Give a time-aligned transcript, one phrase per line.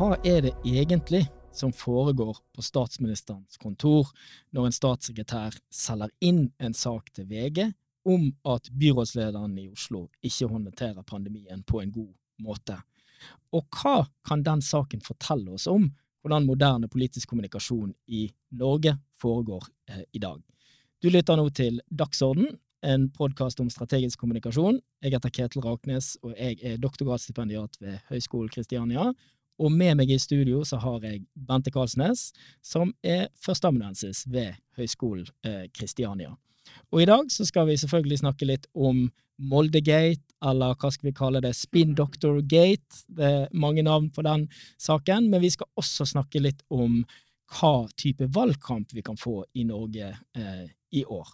[0.00, 4.08] hva er det egentlig som foregår på statsministerens kontor
[4.56, 7.66] når en statssekretær selger inn en sak til VG
[8.08, 12.78] om at byrådslederen i Oslo ikke håndterer pandemien på en god måte?
[13.52, 15.90] Og hva kan den saken fortelle oss om
[16.22, 18.22] hvordan moderne politisk kommunikasjon i
[18.56, 20.40] Norge foregår eh, i dag?
[21.04, 22.54] Du lytter nå til Dagsorden,
[22.88, 24.80] en podkast om strategisk kommunikasjon.
[25.04, 29.10] Jeg heter Ketil Raknes, og jeg er doktorgradsstipendiat ved Høgskolen Kristiania.
[29.60, 32.30] Og med meg i studio så har jeg Bente Karlsnes,
[32.64, 35.28] som er førsteamanuensis ved Høgskolen
[35.76, 36.32] Kristiania.
[36.90, 39.08] Og i dag så skal vi selvfølgelig snakke litt om
[39.40, 43.04] Moldegate, eller hva skal vi kalle det, Spin Doctor Gate.
[43.08, 44.46] Det er mange navn på den
[44.80, 47.00] saken, men vi skal også snakke litt om
[47.56, 51.28] hva type valgkamp vi kan få i Norge eh, i år.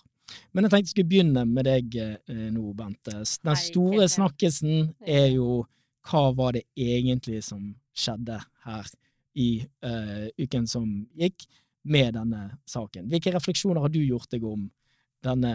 [0.53, 3.19] Men jeg tenkte jeg skulle begynne med deg eh, nå, Bente.
[3.21, 5.65] Den store snakkisen er jo
[6.07, 8.91] hva var det egentlig som skjedde her
[9.37, 9.51] i
[9.85, 11.47] uh, uken som gikk,
[11.87, 13.07] med denne saken?
[13.07, 14.65] Hvilke refleksjoner har du gjort deg om
[15.23, 15.53] denne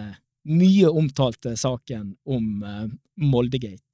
[0.47, 2.85] mye omtalte saken om uh,
[3.19, 3.90] Moldegate?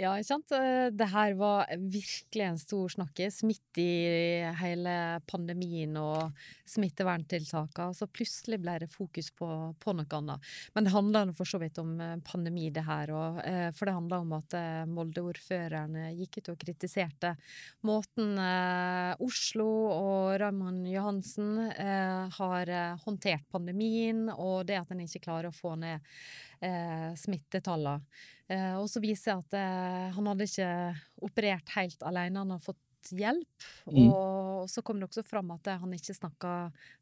[0.00, 0.52] Ja, ikke sant.
[0.56, 4.94] Eh, det her var virkelig en stor snakkis midt i hele
[5.28, 6.30] pandemien og
[6.70, 7.92] smitteverntiltakene.
[7.98, 10.48] Så plutselig ble det fokus på, på noe annet.
[10.72, 13.42] Men det handler for så vidt om eh, pandemi, det her òg.
[13.44, 17.34] Eh, for det handler om at Molde-ordføreren gikk ut og kritiserte
[17.86, 18.38] måten
[19.20, 21.58] Oslo og Raymond Johansen
[22.36, 22.70] har
[23.04, 26.04] håndtert pandemien, og det at en ikke klarer å få ned
[26.64, 28.04] eh, smittetallene.
[28.50, 30.70] Eh, og så viser det at eh, han hadde ikke
[31.26, 33.66] operert helt alene, han har fått hjelp.
[33.88, 34.10] Mm.
[34.12, 36.52] Og så kom det også fram at han ikke snakka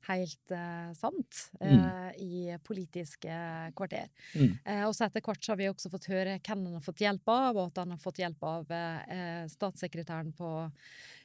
[0.08, 1.72] helt eh, sant mm.
[1.72, 3.34] eh, i politiske
[3.76, 4.08] kvarter.
[4.34, 4.54] Mm.
[4.62, 7.04] Eh, og så etter hvert så har vi også fått høre hvem han har fått
[7.04, 10.50] hjelp av, og at han har fått hjelp av eh, statssekretæren på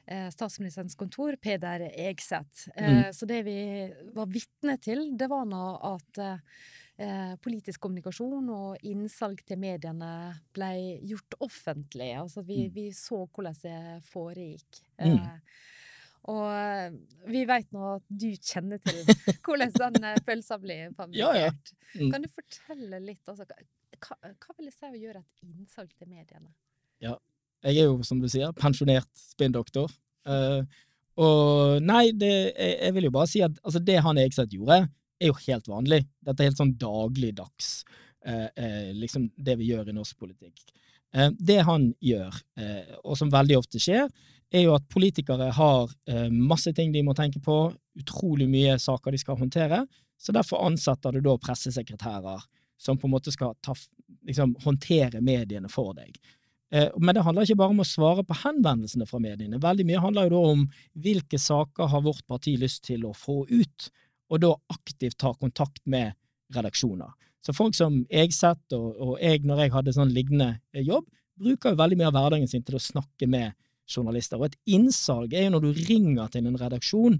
[0.06, 2.70] eh, statsministerens kontor, Peder Egseth.
[2.74, 3.12] Mm.
[3.14, 3.58] Så det vi
[4.16, 6.64] var vitne til, det var nå at eh,
[7.42, 10.10] politisk kommunikasjon og innsalg til mediene
[10.54, 10.70] ble
[11.02, 12.12] gjort offentlig.
[12.20, 12.74] Altså vi, mm.
[12.74, 13.78] vi så hvordan det
[14.12, 14.78] foregikk.
[15.02, 15.16] Mm.
[15.16, 15.64] Eh,
[16.32, 16.94] og eh,
[17.28, 19.02] vi vet nå at du kjenner til
[19.44, 21.18] hvordan den følelsen pølsa blir fabrikkert.
[21.18, 21.98] Ja, ja.
[21.98, 22.14] Mm.
[22.14, 23.22] Kan du fortelle litt?
[23.28, 26.54] Altså, hva, hva, vil det si å gjøre et innsalg til mediene?
[27.02, 27.18] Ja,
[27.66, 29.92] jeg er jo, som du sier, pensjonert spinndoktor.
[30.24, 30.64] Uh,
[31.20, 34.86] og nei, det, jeg, jeg, vil jo bare si at altså, det han Egseth gjorde,
[35.20, 36.04] er jo helt vanlig.
[36.24, 37.84] Dette er helt sånn dagligdags,
[38.26, 40.64] eh, eh, liksom det vi gjør i norsk politikk.
[41.14, 44.08] Eh, det han gjør, eh, og som veldig ofte skjer,
[44.54, 49.14] er jo at politikere har eh, masse ting de må tenke på, utrolig mye saker
[49.14, 49.84] de skal håndtere,
[50.18, 52.42] så derfor ansetter du da pressesekretærer
[52.80, 53.74] som på en måte skal ta,
[54.26, 56.16] liksom, håndtere mediene for deg.
[56.74, 59.60] Eh, men det handler ikke bare om å svare på henvendelsene fra mediene.
[59.62, 60.64] Veldig mye handler jo da om
[61.04, 63.90] hvilke saker har vårt parti lyst til å få ut
[64.34, 66.16] og da aktivt ta kontakt med
[66.54, 67.12] redaksjoner.
[67.44, 71.06] Så folk som Egseth og, og jeg, når jeg hadde sånn lignende eh, jobb,
[71.40, 73.52] bruker jo veldig mye av hverdagen sin til å snakke med
[73.90, 74.40] journalister.
[74.40, 77.18] Og et innsalg er jo når du ringer til en redaksjon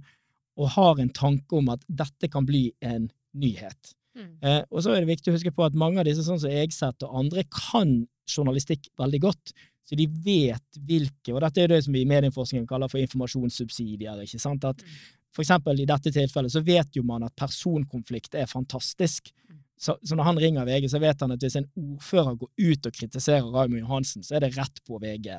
[0.54, 3.94] og har en tanke om at dette kan bli en nyhet.
[4.14, 4.30] Mm.
[4.46, 6.52] Eh, og så er det viktig å huske på at mange av disse, sånn som
[6.52, 7.96] Egseth og andre, kan
[8.30, 9.54] journalistikk veldig godt.
[9.84, 14.22] Så de vet hvilke, og dette er det som vi i medieforskningen kaller for informasjonssubsidier.
[14.24, 14.64] ikke sant?
[14.64, 14.94] At mm.
[15.34, 19.32] For eksempel i dette tilfellet så vet jo man at personkonflikt er fantastisk.
[19.50, 19.60] Mm.
[19.76, 22.88] Så, så, når han ringer VG, så vet han at hvis en ordfører går ut
[22.88, 25.34] og kritiserer Raymond Johansen, så er det rett på VG.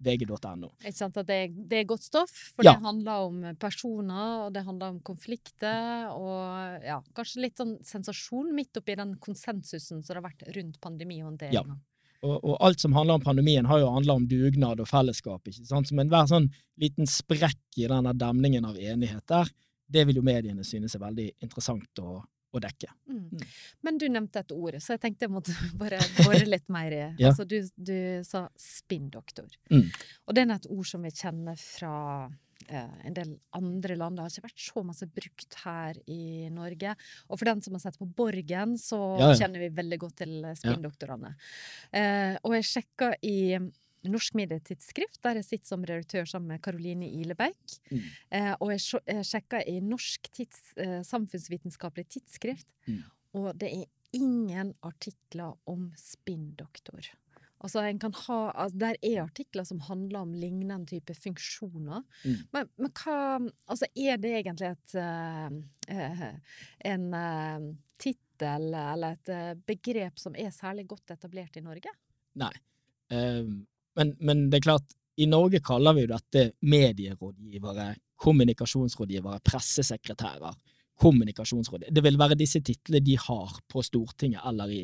[0.00, 0.70] VG.no.
[0.80, 2.72] Ikke sant, at det, det, er godt stoff, for ja.
[2.72, 8.48] det handler om personer, og det handler om konflikter, og ja, kanskje litt sånn sensasjon
[8.56, 11.76] midt oppi den konsensusen som det har vært rundt pandemihåndteringa.
[11.76, 11.80] Ja.
[12.20, 15.46] Og, og, alt som handler om pandemien, har jo handla om dugnad og fellesskap.
[15.48, 15.88] ikke sant?
[15.88, 16.50] Som enhver sånn
[16.80, 19.48] liten sprekk i denne demningen av enighet der,
[19.90, 22.92] det vil jo mediene synes er veldig interessant å, å dekke.
[23.10, 23.22] Mm.
[23.32, 23.46] Mm.
[23.86, 27.00] Men du nevnte et ord, så jeg tenkte jeg måtte bare bore litt mer i.
[27.22, 27.32] ja.
[27.32, 29.48] Altså, du, du sa spinndoktor.
[29.72, 29.88] Mm.
[30.28, 31.94] Og det er et ord som vi kjenner fra
[32.68, 34.18] en del andre land.
[34.18, 36.94] Det har ikke vært så masse brukt her i Norge.
[37.28, 39.38] Og for den som har sett på Borgen, så ja, ja.
[39.42, 41.34] kjenner vi veldig godt til spinndoktorene.
[41.96, 43.38] Eh, og jeg sjekka i
[44.08, 47.78] Norsk Medietidsskrift, der jeg sitter som redaktør sammen med Karoline Ilebeik.
[47.90, 48.04] Mm.
[48.36, 53.02] Eh, og jeg, sjekka i Norsk tids, eh, samfunnsvitenskapelig tidsskrift, mm.
[53.40, 56.99] og det er ingen artikler om spinndoktor.
[57.60, 62.02] Altså, ha, altså, der er artikler som handler om lignende type funksjoner.
[62.24, 62.36] Mm.
[62.56, 63.16] Men, men, hva
[63.68, 66.30] Altså, er det egentlig et uh,
[66.92, 67.66] en uh,
[68.00, 71.92] tittel eller et begrep som er særlig godt etablert i Norge?
[72.40, 72.52] Nei.
[73.12, 73.60] Uh,
[73.98, 77.90] men, men, det er klart, I Norge kaller vi jo dette medierådgivere,
[78.20, 80.56] kommunikasjonsrådgivere, pressesekretærer,
[81.00, 81.92] kommunikasjonsrådgivere.
[81.92, 84.80] Det vil være disse titlene de har på Stortinget eller i,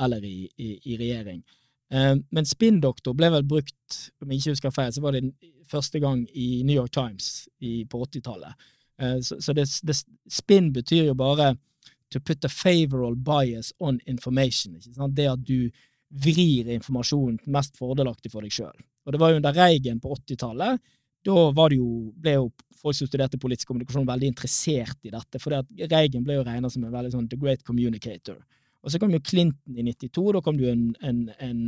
[0.00, 1.44] eller i, i, i regjering.
[1.92, 5.26] Eh, men spinndoktor ble vel brukt, om jeg ikke husker feil, så var det
[5.70, 8.66] første gang i New York Times i, på 80-tallet.
[9.00, 9.96] Eh, så, så det, det,
[10.30, 11.54] spinn betyr jo bare
[12.12, 14.78] to put a favorable bias on information.
[15.10, 15.70] Det at du
[16.14, 18.76] vrir informasjonen mest fordelaktig for deg sjøl.
[19.04, 20.82] Og det var jo under Reigen på 80-tallet.
[21.24, 21.34] Da
[21.72, 21.88] jo,
[22.20, 25.40] ble jo folk som studerte politisk kommunikasjon, veldig interessert i dette.
[25.42, 25.56] For
[25.90, 28.38] Reigen ble jo regna som en veldig sånn the great communicator.
[28.84, 30.24] Og så kom jo Clinton i 92.
[30.36, 31.62] Da kom det jo en, en, en,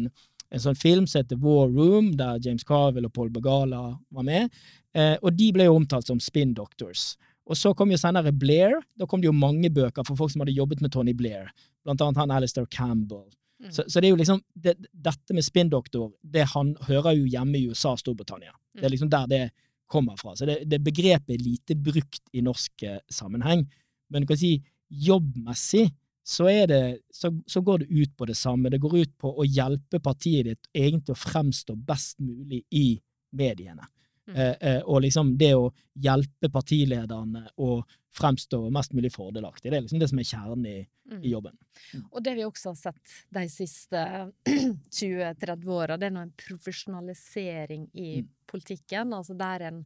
[0.53, 4.53] en sånn film som heter War Room, der James Carvel og Paul Bagala var med.
[4.97, 7.15] Eh, og de ble jo omtalt som spin doctors.
[7.47, 8.81] Og så kom jo senere Blair.
[8.99, 11.51] Da kom det jo mange bøker for folk som hadde jobbet med Tony Blair.
[11.87, 13.29] Blant annet han Alistair Campbell.
[13.63, 13.71] Mm.
[13.73, 17.57] Så, så, det er jo liksom det, Dette med spinndoktor, det han hører jo hjemme
[17.57, 18.53] i USA og Storbritannia.
[18.53, 18.81] Mm.
[18.81, 19.43] Det er liksom der det
[19.89, 20.35] kommer fra.
[20.37, 23.65] Så det, det begrepet er lite brukt i norsk eh, sammenheng.
[24.11, 24.59] Men du kan si
[24.91, 25.87] jobbmessig
[26.27, 28.71] så, det, så, så, går det ut på det samme.
[28.71, 32.97] Det går ut på å hjelpe partiet ditt egentlig å fremstå best mulig i
[33.39, 33.87] mediene.
[34.27, 34.35] Mm.
[34.35, 35.69] Eh, eh, og liksom det å
[36.03, 37.79] hjelpe partilederne å
[38.17, 39.71] fremstå mest mulig fordelaktig.
[39.71, 40.77] Det er liksom det som er kjernen i,
[41.13, 41.21] mm.
[41.23, 41.59] i jobben.
[41.93, 42.07] Mm.
[42.11, 44.05] Og det vi også har sett de siste
[45.01, 49.83] 20-30 åra, det er nå en profesjonalisering i mm politikken, altså der en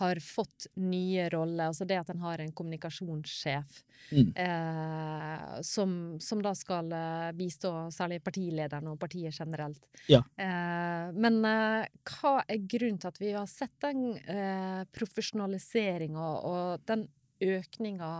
[0.00, 1.70] har fått nye roller.
[1.70, 3.80] Altså det at en har en kommunikasjonssjef
[4.10, 4.32] mm.
[4.44, 9.82] eh, som, som, da skal eh, bistå særlig partilederen og partiet generelt.
[10.10, 10.22] Ja.
[10.36, 16.86] Eh, men eh, hva er grunnen til at vi har sett den eh, profesjonaliseringa og
[16.90, 17.06] den
[17.42, 18.12] økninga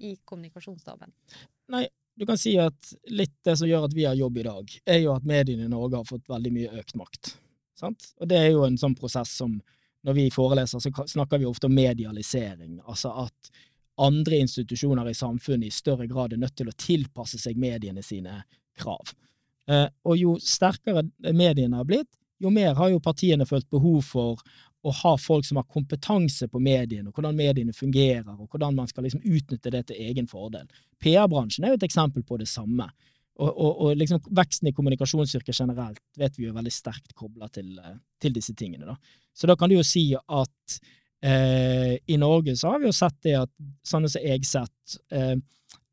[0.00, 1.12] i kommunikasjonsstaben?
[1.70, 1.86] Nei,
[2.16, 5.02] du kan si at litt det som gjør at vi har jobb i dag, er
[5.04, 7.34] jo at mediene i Norge har fått veldig mye økt makt.
[7.80, 8.10] Sant?
[8.20, 9.58] Og det er jo en sånn prosess som
[10.04, 12.78] når vi foreleser, så snakker vi ofte om medialisering.
[12.88, 13.50] Altså at
[14.00, 18.38] andre institusjoner i samfunnet i større grad er nødt til å tilpasse seg mediene sine
[18.80, 19.12] krav.
[19.68, 21.04] Eh, og jo sterkere
[21.36, 22.08] mediene har blitt,
[22.40, 24.40] jo mer har jo partiene følt behov for
[24.80, 28.88] å ha folk som har kompetanse på mediene, og hvordan mediene fungerer, og hvordan man
[28.88, 30.68] skal liksom utnytte det til egen fordel.
[31.02, 32.88] PR-bransjen er jo et eksempel på det samme.
[33.40, 37.48] Og, og, og liksom veksten i kommunikasjonsyrket generelt vet vi jo er veldig sterkt kobla
[37.52, 38.88] til, eh, til, disse tingene.
[38.88, 38.96] Da.
[39.36, 40.80] Så da kan du jo si at
[41.24, 43.52] eh, i Norge så har vi jo sett det at
[43.86, 45.36] sånne som jeg sett, eh,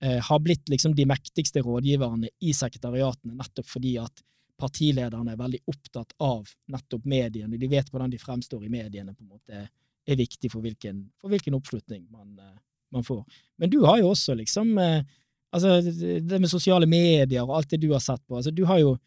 [0.03, 4.23] eh, har blitt liksom de mektigste rådgiverne i sekretariatene, nettopp fordi at
[4.57, 7.57] partilederne er veldig opptatt av nettopp mediene.
[7.57, 9.67] De vet hvordan de fremstår i mediene, på en måte
[10.07, 12.57] er viktig for hvilken, for hvilken oppslutning man, eh,
[12.95, 13.23] man, får.
[13.57, 15.01] Men du har jo også liksom eh,
[15.55, 18.35] Altså, det med sosiale medier og alt det du har sett på.
[18.35, 18.97] altså Du har jo,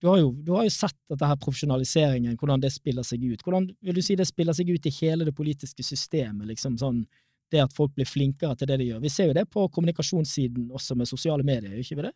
[0.00, 3.42] du har jo, du har jo sett dette her profesjonaliseringen, hvordan det spiller seg ut.
[3.44, 6.48] Hvordan vil du si det spiller seg ut i hele det politiske systemet?
[6.48, 7.04] liksom sånn,
[7.52, 9.02] Det at folk blir flinkere til det de gjør.
[9.04, 12.14] Vi ser jo det på kommunikasjonssiden også med sosiale medier, gjør ikke vi det?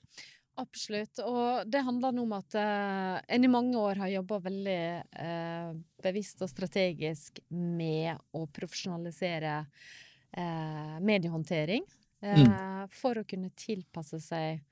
[0.57, 1.21] Absolutt.
[1.25, 4.81] Og det handler om at uh, en i mange år har jobba veldig
[5.21, 11.85] uh, bevisst og strategisk med å profesjonalisere uh, mediehåndtering.
[12.23, 12.47] Mm.
[12.47, 14.63] Eh, for å kunne tilpasse seg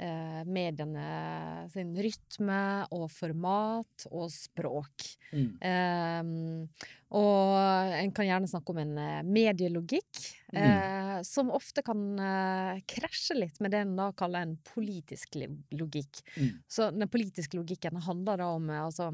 [0.00, 5.10] eh, mediene sin rytme og format og språk.
[5.32, 6.66] Mm.
[7.14, 10.58] Og en kan gjerne snakke om en eh, medielogikk, mm.
[10.58, 16.18] eh, som ofte kan eh, krasje litt med det en da kaller en politisk logikk.
[16.34, 16.50] Mm.
[16.66, 19.12] Så den politiske logikken handler da om altså,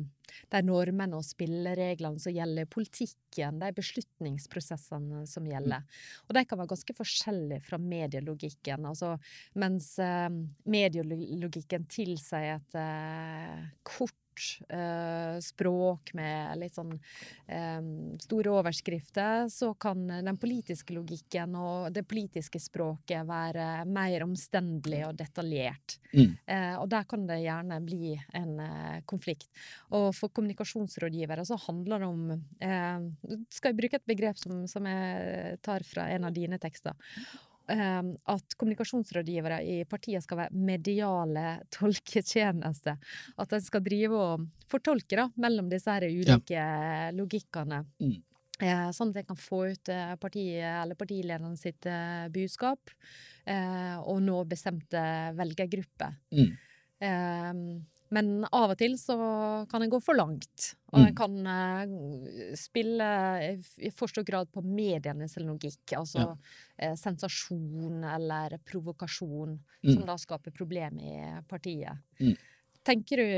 [0.55, 5.53] de normene og spillereglene som gjelder politikken, de beslutningsprosessene som mm.
[5.53, 5.85] gjelder.
[5.85, 6.01] Mm.
[6.27, 8.89] Og de kan være ganske forskjellige fra medielogikken.
[8.89, 9.19] Altså,
[9.61, 10.33] mens eh,
[10.65, 14.22] medielogikken tilsier et eh, kort eh,
[15.43, 16.93] språk med litt sånn
[17.47, 17.81] eh,
[18.23, 25.17] store overskrifter, så kan den politiske logikken og det politiske språket være mer omstendelig og
[25.19, 25.99] detaljert.
[26.13, 26.35] Mm.
[26.47, 29.49] Eh, og der kan det gjerne bli en eh, konflikt.
[29.93, 34.87] Og for kommunikasjonsrådgivere så handler det om eh, Skal jeg bruke et begrep som, som
[34.89, 36.97] jeg tar fra en av dine tekster?
[37.71, 42.99] Ehm, at kommunikasjonsrådgivere i partiet skal være mediale tolketjenester.
[43.39, 47.11] At en skal drive og fortolke da, mellom disse her ulike ja.
[47.15, 47.85] logikkene.
[48.03, 48.19] Mm.
[48.63, 52.93] Eh, sånn at en kan få ut eh, partiet eller partilederen sitt eh, budskap,
[53.43, 55.01] og nå bestemte
[55.35, 56.13] velgergrupper.
[56.31, 56.53] Mm.
[58.13, 59.17] Men av og til så
[59.71, 60.73] kan en gå for langt.
[60.93, 61.05] Og mm.
[61.07, 63.09] en kan uh, spille
[63.81, 65.95] i for stor grad på medienes logikk.
[65.97, 66.33] Altså ja.
[66.35, 69.95] uh, sensasjon eller provokasjon, mm.
[69.95, 72.05] som da skaper problemer i partiet.
[72.21, 72.37] Mm.
[72.85, 73.33] Tenker du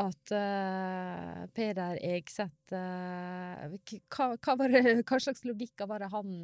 [0.00, 4.54] at uh, Peder Egseth hva, hva,
[5.04, 6.36] hva, slags logikker var det han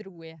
[0.00, 0.32] dro i?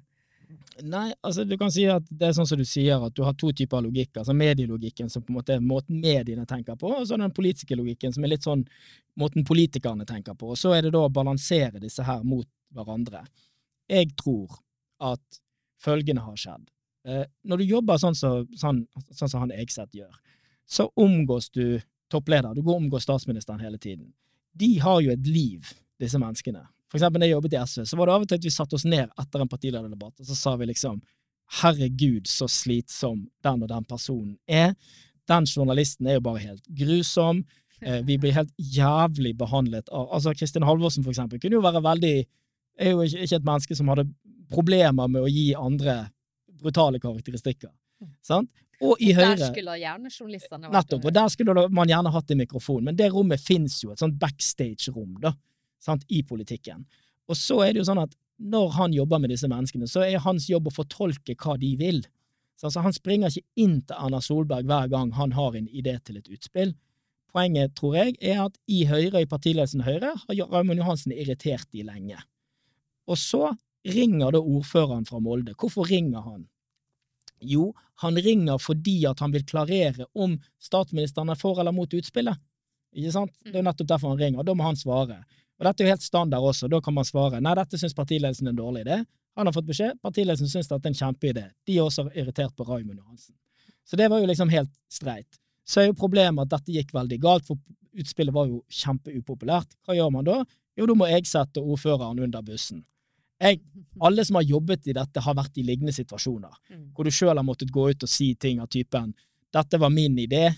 [0.84, 3.34] Nei, altså du kan si at det er sånn som du sier, at du har
[3.38, 4.18] to typer logikk.
[4.20, 7.78] altså Medielogikken, som på en måte er måten mediene tenker på, og så den politiske
[7.78, 8.66] logikken, som er litt sånn
[9.18, 10.52] måten politikerne tenker på.
[10.52, 13.24] Og så er det da å balansere disse her mot hverandre.
[13.88, 14.60] Jeg tror
[15.00, 15.40] at
[15.82, 16.68] følgende har skjedd.
[17.06, 18.84] Eh, når du jobber sånn som så, sånn,
[19.14, 20.14] sånn så han Egseth gjør,
[20.66, 21.80] så omgås du
[22.12, 24.12] toppleder, du går omgås statsministeren hele tiden.
[24.52, 26.64] De har jo et liv, disse menneskene.
[26.90, 28.54] For eksempel da jeg jobbet i SV, så var det av og til at vi
[28.54, 31.00] satte oss ned etter en partilederdebatt, og så sa vi liksom
[31.60, 34.74] herregud, så slitsom den og den personen er.
[35.30, 37.44] Den journalisten er jo bare helt grusom.
[37.80, 41.82] Eh, vi blir helt jævlig behandlet av Altså, Kristin Halvorsen, for eksempel, kunne jo være
[41.84, 42.16] veldig
[42.78, 44.04] Er jo ikke et menneske som hadde
[44.52, 46.10] problemer med å gi andre
[46.60, 47.70] brutale karakteristikker.
[48.04, 48.10] Mm.
[48.20, 48.50] Sant?
[48.84, 51.06] Og i Høyre Der skulle gjerne journalistene vært Nettopp.
[51.08, 52.84] Og der skulle man gjerne hatt en mikrofon.
[52.84, 55.32] Men det rommet fins jo, et sånt backstage-rom, da,
[55.82, 56.84] sant, i politikken.
[57.30, 60.22] Og så er det jo sånn at når han jobber med disse menneskene, så er
[60.24, 62.02] hans jobb å fortolke hva de vil.
[62.56, 65.96] Så altså, han springer ikke inn til Erna Solberg hver gang han har en idé
[66.04, 66.74] til et utspill.
[67.32, 71.84] Poenget, tror jeg, er at i Høyre, i partiledelsen Høyre, har Raymond Johansen irritert de
[71.84, 72.20] lenge.
[73.08, 73.50] Og så
[73.86, 75.54] ringer da ordføreren fra Molde.
[75.58, 76.46] Hvorfor ringer han?
[77.44, 82.40] Jo, han ringer fordi at han vil klarere om statsministeren er for eller mot utspillet.
[82.96, 83.34] Ikke sant?
[83.44, 83.68] Det er mm.
[83.68, 85.20] nettopp derfor han ringer, og da må han svare.
[85.56, 88.48] Og dette er jo helt standard også, da kan man svare nei, dette syns partiledelsen
[88.48, 89.00] er en dårlig idé.
[89.36, 91.46] Han har fått beskjed, partiledelsen syns dette er en kjempeidé.
[91.68, 93.34] De er også irritert på Raymond Johansen.
[93.86, 95.40] Så det var jo liksom helt streit.
[95.66, 97.60] Så er jo problemet at dette gikk veldig galt, for
[97.96, 99.72] utspillet var jo kjempeupopulært.
[99.86, 100.42] Hva gjør man da?
[100.76, 102.84] Jo, da må jeg sette ordføreren under bussen.
[103.40, 103.60] Jeg,
[104.00, 106.84] alle som har jobbet i dette, har vært i lignende situasjoner, mm.
[106.96, 109.12] hvor du sjøl har måttet gå ut og si ting av typen
[109.56, 110.52] 'dette var min idé',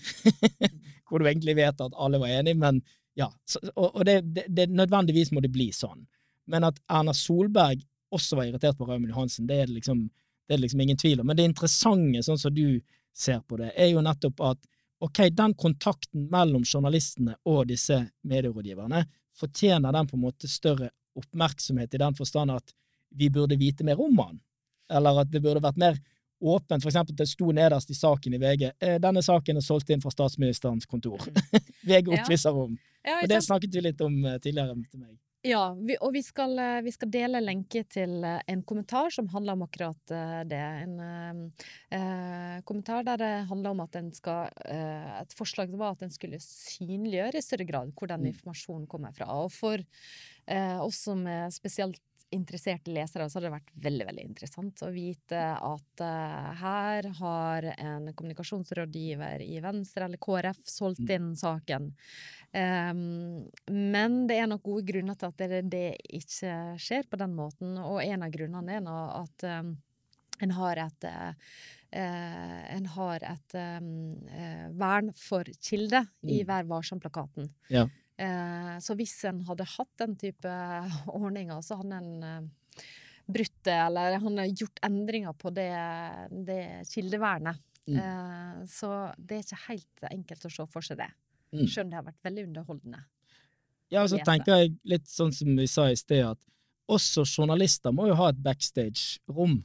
[1.07, 2.81] hvor du egentlig vet at alle var enige, men
[3.19, 3.27] ja.
[3.45, 6.05] Så, og, og det, det, det, nødvendigvis må det bli sånn.
[6.49, 7.83] Men at Erna Solberg
[8.15, 10.05] også var irritert på Raymond Johansen, det er det liksom,
[10.47, 11.29] det er liksom ingen tvil om.
[11.29, 12.79] Men det interessante, sånn som du
[13.15, 14.69] ser på det, er jo nettopp at
[15.03, 19.03] ok, den kontakten mellom journalistene og disse medierådgiverne
[19.39, 22.73] fortjener den på en måte større oppmerksomhet i den forstand at
[23.15, 24.39] vi burde vite mer om han,
[24.91, 25.99] eller at det burde vært mer
[26.39, 26.83] åpent.
[26.83, 30.03] For eksempel, det sto nederst i saken i VG eh, denne saken er solgt inn
[30.03, 31.19] fra statsministerens kontor.
[31.25, 31.65] Mm.
[31.89, 32.75] VG opplyser om.
[32.75, 35.17] Ja, og det snakket vi litt om eh, tidligere til meg.
[35.47, 39.55] Ja, vi, og vi skal, eh, vi skal, dele lenke til en kommentar som handler
[39.55, 40.15] om akkurat
[40.51, 40.63] det.
[40.83, 40.97] En
[41.95, 46.11] eh, kommentar der det handler om at en skal eh, Et forslag var at en
[46.11, 48.33] skulle synliggjøre i større grad hvor den mm.
[48.33, 49.31] informasjonen kommer fra.
[49.39, 49.87] Og for
[50.49, 52.01] Eh, oss som er spesielt
[52.35, 57.67] interesserte lesere, så hadde det vært veldig veldig interessant å vite at uh, her har
[57.75, 61.13] en kommunikasjonsrådgiver i Venstre eller KrF solgt mm.
[61.15, 61.89] inn saken.
[62.53, 63.01] Um,
[63.69, 65.83] men det er nok gode grunner til at det, det,
[66.21, 69.75] ikke skjer på den måten, og en av grunnene er nå at um,
[70.39, 71.53] en har et uh,
[71.89, 73.87] en har et um,
[74.77, 76.29] vern for kilde mm.
[76.29, 77.49] i Vær varsom-plakaten.
[77.73, 77.87] Ja.
[78.19, 80.55] Eh, så hvis en hadde hatt den type
[81.21, 82.89] ordninger, så hadde en eh,
[83.29, 85.71] brutt det, eller han har gjort endringer på det,
[86.47, 87.61] det kildevernet.
[87.87, 88.01] Mm.
[88.01, 91.09] Eh, så det er ikke helt enkelt å se for seg det.
[91.55, 91.63] Mm.
[91.63, 93.01] Om det har vært veldig underholdende.
[93.89, 96.39] Ja, og så tenker jeg litt sånn som vi sa i sted, at
[96.89, 99.55] også journalister må jo ha et backstage-rom.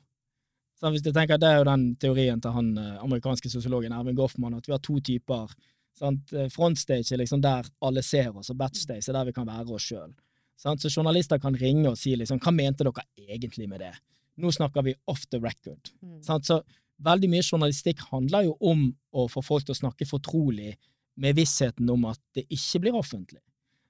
[0.80, 4.56] Så hvis du tenker, Det er jo den teorien til han amerikanske sosiologen Ervin Goffman,
[4.56, 5.52] at vi har to typer
[5.98, 6.32] Sant?
[6.34, 9.76] Eh, frontstage er liksom der alle ser oss, og backstage er der vi kan være
[9.76, 10.14] oss sjøl.
[10.58, 13.92] Så journalister kan ringe og si liksom, hva mente dere egentlig med det?
[14.40, 15.90] Nå snakker vi off the record.
[16.02, 16.20] Mm.
[16.22, 16.60] Så
[17.04, 20.74] veldig mye journalistikk handler jo om å få folk til å snakke fortrolig
[21.20, 23.42] med vissheten om at det ikke blir offentlig.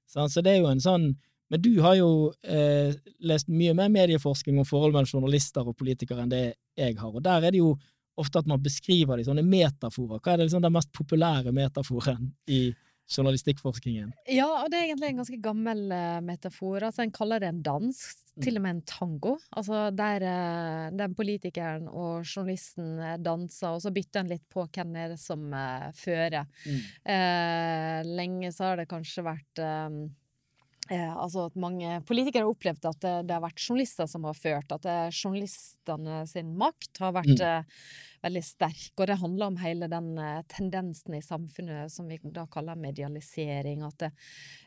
[0.08, 1.14] Så det er jo en sånn
[1.52, 6.25] Men du har jo eh, lest mye mer medieforskning om forhold mellom journalister og politikere
[6.25, 7.75] enn det jeg har, og der er det jo
[8.21, 10.21] ofte at man beskriver det i sånne metaforer.
[10.21, 12.66] Hva er det liksom den mest populære metaforen i
[13.11, 14.12] journalistikkforskningen?
[14.33, 16.87] Ja, og det er egentlig en ganske gammel uh, metafor.
[16.87, 17.99] Altså, En kaller det en dans,
[18.37, 18.42] mm.
[18.47, 19.35] til og med en tango.
[19.52, 24.64] Altså der uh, den politikeren og journalisten uh, danser, og så bytter en litt på
[24.64, 25.44] hvem er det som
[25.99, 26.49] fører.
[26.64, 26.80] Mm.
[28.14, 29.90] lenge så har det kanskje vært Eh,
[30.93, 34.73] altså at mange politikere har opplevd at det, det, har vært journalister som har ført,
[34.75, 37.47] at det, journalistene sin makt har vært mm.
[37.49, 37.87] eh,
[38.25, 38.93] veldig sterk.
[38.99, 43.85] Og det handler om hele den eh, tendensen i samfunnet som vi da kaller medialisering.
[43.87, 44.11] At det,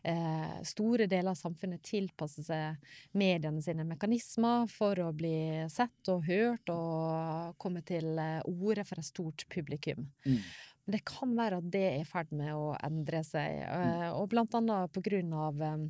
[0.09, 6.25] eh, store deler av samfunnet tilpasser seg mediene sine mekanismer for å bli sett og
[6.29, 10.09] hørt og komme til eh, orde for et stort publikum.
[10.25, 10.41] Mm.
[10.87, 14.53] det kan være at det er i ferd med å endre seg, eh, og blant
[14.55, 15.87] annet på grunn av eh,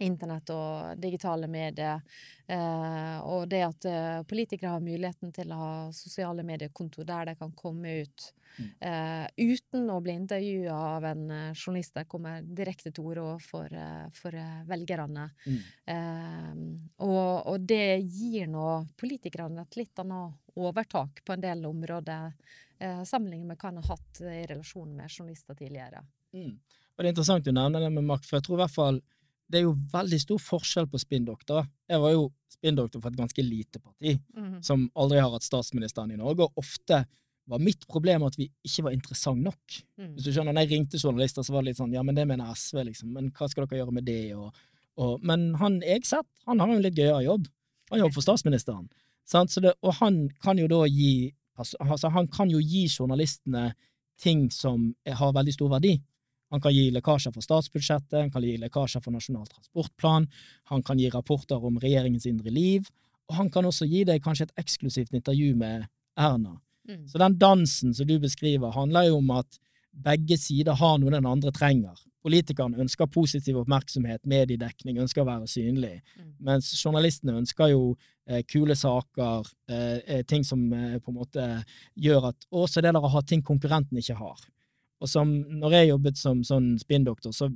[0.00, 2.02] internett og digitale medier,
[2.46, 7.38] eh, og det at eh, politikere har muligheten til å ha sosiale mediekonto der de
[7.40, 8.70] kan komme ut Mm.
[8.82, 11.20] eh, uten å bli intervjua av en
[11.54, 13.76] journalist der kommer direkte til orde for,
[14.10, 15.28] for velgerne.
[15.46, 16.72] Mm.
[16.98, 18.66] Og, og det gir nå
[18.98, 22.32] politikerne et litt annet overtak på en del områder,
[22.78, 26.02] eh, sammenlignet med hva en har hatt i relasjon med journalister tidligere.
[26.34, 26.58] Mm.
[26.58, 29.00] Og det er interessant du nevner det med makt, for jeg tror i hvert fall
[29.50, 31.66] det er jo veldig stor forskjell på spinndoktorer.
[31.90, 34.14] Jeg var jo spinndoktor for et ganske lite parti,
[34.62, 37.02] som aldri har hatt statsministeren i Norge, og ofte
[37.50, 39.78] var mitt problem at vi ikke var interessant nok.
[39.98, 40.12] Mm.
[40.14, 42.26] Hvis du skjønner, Når jeg ringte journalister, så var det litt sånn ja, men det
[42.28, 44.34] mener SV, liksom, men hva skal dere gjøre med det?
[44.38, 44.54] Og,
[44.96, 47.48] og, men han jeg sett, han har jo en litt gøyere jobb.
[47.90, 48.86] Han jobber for statsministeren.
[49.26, 49.50] Sant?
[49.50, 53.72] Så det, og han kan jo da gi altså, Han kan jo gi journalistene
[54.20, 55.96] ting som har veldig stor verdi.
[56.50, 60.26] Han kan gi lekkasjer fra statsbudsjettet, han kan gi lekkasjer fra Nasjonal transportplan,
[60.72, 62.90] han kan gi rapporter om regjeringens indre liv,
[63.30, 65.86] og han kan også gi deg kanskje et eksklusivt intervju med
[66.18, 66.56] Erna.
[66.88, 67.06] Mm.
[67.06, 71.26] Så den dansen som du beskriver, handler jo om at begge sider har noe den
[71.26, 71.98] andre trenger.
[72.20, 76.34] Politikerne ønsker positiv oppmerksomhet, mediedekning, ønsker å være synlig, Mm.
[76.40, 81.64] mens journalistene ønsker jo eh, kule saker, eh, eh, ting som eh, på en måte
[81.96, 84.38] gjør at også det dere å ha ting konkurrenten ikke har.
[85.00, 87.48] Og som når jeg jobbet som sånn spinndoktor, så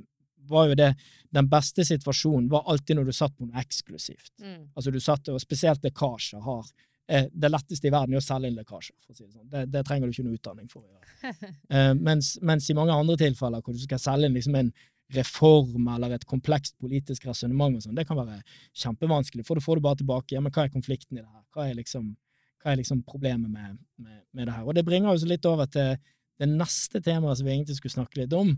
[0.49, 0.91] var jo det
[1.33, 4.33] den beste situasjonen var alltid når du satt på noe eksklusivt.
[4.41, 4.71] Mm.
[4.75, 6.67] Altså du satt, og spesielt lekkasjer har
[7.09, 9.49] eh, Det letteste i verden er å selge inn lekkasjer, for å si det sånn.
[9.51, 11.01] Det, det trenger du ikke noe utdanning for å gjøre.
[11.73, 14.67] Eh, mens, mens i mange andre tilfeller hvor du skal selge inn liksom en
[15.15, 18.39] reform eller et komplekst politisk resonnement, sånn, det kan være
[18.77, 21.43] kjempevanskelig, for du får det bare tilbake ja, men hva er konflikten i det her?
[21.53, 22.11] Hva er liksom,
[22.61, 24.65] hva er liksom problemet med, med, med det her?
[24.65, 25.95] Og det bringer oss litt over til
[26.39, 28.51] det neste temaet som vi egentlig skulle snakke litt om,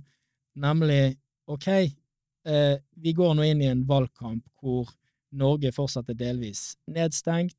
[0.58, 1.18] nemlig
[1.52, 4.90] OK, eh, vi går nå inn i en valgkamp hvor
[5.38, 7.58] Norge fortsatt er delvis nedstengt.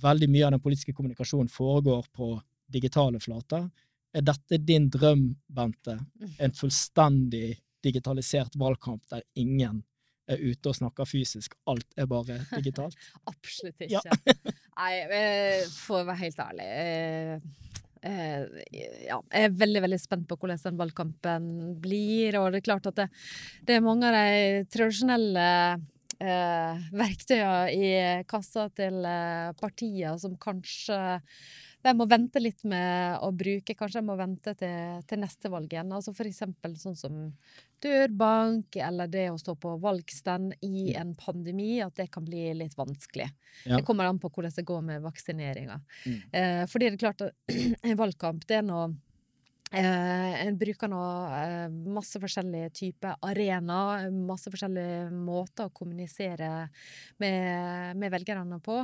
[0.00, 2.32] Veldig mye av den politiske kommunikasjonen foregår på
[2.70, 3.66] digitale flater.
[4.14, 5.96] Er dette din drøm, Bente?
[6.38, 9.82] En fullstendig digitalisert valgkamp der ingen
[10.30, 12.94] er ute og snakker fysisk, alt er bare digitalt?
[13.26, 13.98] Absolutt Ja.
[13.98, 14.54] ikke.
[14.78, 17.48] Nei, eh, for å være helt ærlig eh,
[18.02, 21.46] ja, jeg er veldig veldig spent på hvordan den valgkampen
[21.82, 22.38] blir.
[22.40, 23.08] Og det er klart at det,
[23.68, 25.48] det er mange av de tradisjonelle
[26.20, 27.90] eh, verktøyene i
[28.30, 31.00] kassa til eh, partier som kanskje
[31.80, 33.76] de må vente litt med å bruke.
[33.76, 35.92] Kanskje de må vente til, til neste valg igjen.
[35.96, 37.22] Altså eksempel sånn som
[37.82, 42.76] dørbank, eller det å stå på valgstand i en pandemi, at det kan bli litt
[42.78, 43.28] vanskelig.
[43.64, 43.76] Ja.
[43.76, 45.80] Det kommer an på hvordan det går med vaksineringa.
[46.06, 46.18] Mm.
[46.32, 48.90] Eh, fordi det er klart at en valgkamp, det er noe
[49.70, 56.48] Eh, en bruker nå eh, masse forskjellige typer arenaer, masse forskjellige måter å kommunisere
[57.22, 58.80] med, med velgerne på.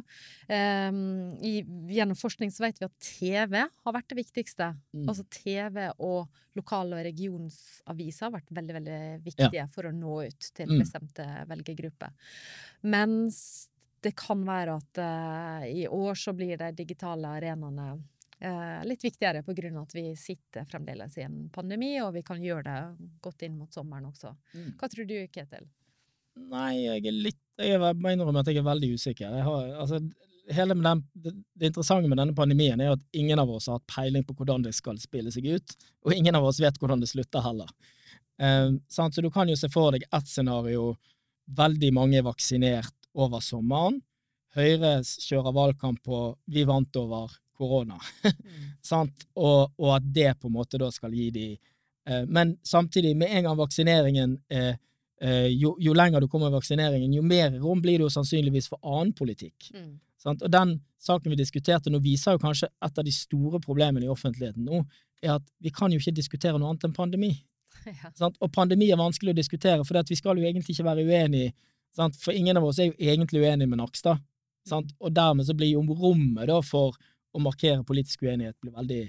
[0.46, 1.00] Eh,
[1.42, 1.54] i,
[1.96, 4.70] gjennom forskning så vet vi at TV har vært det viktigste.
[4.94, 5.08] Mm.
[5.10, 10.52] Altså TV og lokale- og regionsaviser har vært veldig veldig viktige for å nå ut
[10.54, 10.78] til Mm.
[10.82, 12.14] bestemte velgergrupper.
[12.86, 13.68] Mens
[14.02, 17.96] det kan være at eh, i år så blir de digitale arenaene
[18.40, 22.62] eh, litt viktigere av at vi sitter fremdeles i en pandemi, og vi kan gjøre
[22.66, 24.34] det godt inn mot sommeren også.
[24.54, 24.70] Mm.
[24.78, 25.66] Hva tror du, Ketil?
[26.36, 29.32] Nei, jeg er litt Jeg må innrømme at jeg er veldig usikker.
[29.40, 31.32] Har, altså, den, det,
[31.70, 34.74] interessante med denne pandemien er at ingen av oss har hatt peiling på hvordan det
[34.76, 37.70] skal spille seg ut, og ingen av oss vet hvordan det slutter heller.
[38.36, 39.16] Eh, sant?
[39.16, 40.98] Så du kan jo se for deg ett scenario,
[41.56, 44.02] veldig mange er vaksinert over sommeren.
[44.56, 48.00] Høyre kjører valgkamp på 'vi vant over korona'.
[48.90, 49.26] sant?
[49.34, 53.32] Og, og at det på en måte da skal gi de eh, Men samtidig, med
[53.32, 54.74] en gang vaksineringen eh,
[55.20, 58.68] eh, jo, jo lenger du kommer i vaksineringen, jo mer rom blir det jo sannsynligvis
[58.72, 59.70] for annen politikk.
[59.74, 59.96] Mm.
[60.22, 60.42] Sant?
[60.42, 64.12] Og den saken vi diskuterte nå, viser jo kanskje et av de store problemene i
[64.12, 64.82] offentligheten nå,
[65.22, 67.34] er at vi kan jo ikke diskutere noe annet enn pandemi.
[67.86, 68.08] Ja.
[68.18, 68.34] Sant?
[68.42, 71.52] Og pandemi er vanskelig å diskutere, for vi skal jo egentlig ikke være uenige.
[71.94, 72.16] Sant?
[72.18, 74.18] For ingen av oss er jo egentlig uenig med Nakstad.
[74.66, 74.90] Sant?
[74.98, 76.96] Og dermed så blir jo rommet for
[77.36, 79.04] å markere politisk uenighet blir veldig,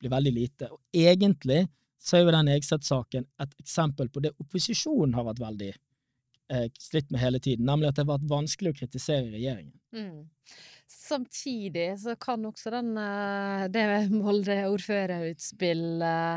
[0.00, 0.64] blir veldig lite.
[0.72, 1.60] Og egentlig
[2.00, 7.08] så er jo den Egseth-saken et eksempel på det opposisjonen har vært veldig eh, slitt
[7.12, 9.76] med hele tiden, nemlig at det har vært vanskelig å kritisere regjeringen.
[9.96, 10.20] Mm.
[10.90, 16.36] Samtidig så kan også den, eh, det Molde-ordførerutspillet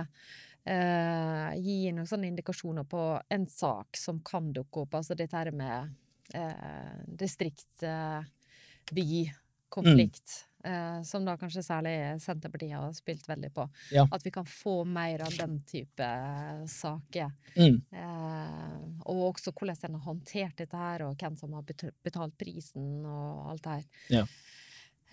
[0.65, 3.03] eh, gi noen sånne indikasjoner på
[3.35, 4.93] en sak som kan dukke opp.
[4.99, 5.77] Altså dette her med
[6.35, 8.21] eh, distrikt, eh,
[8.93, 9.31] eh,
[11.03, 13.65] som da kanskje særlig Senterpartiet har spilt veldig på.
[13.91, 14.05] Ja.
[14.15, 16.07] At vi kan få mer av den type
[16.71, 17.33] saker.
[17.57, 17.81] Mm.
[17.91, 18.79] Eh,
[19.11, 23.53] og også hvordan en har håndtert dette her, og hvem som har betalt prisen og
[23.53, 23.87] alt det her.
[24.19, 24.25] Ja.